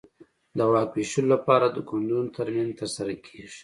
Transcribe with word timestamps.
د 0.57 0.59
واک 0.71 0.89
وېشلو 0.95 1.31
لپاره 1.33 1.65
د 1.69 1.77
ګوندونو 1.89 2.29
ترمنځ 2.35 2.71
ترسره 2.81 3.13
کېږي. 3.25 3.59